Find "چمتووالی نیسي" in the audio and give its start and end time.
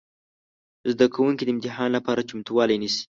2.29-3.03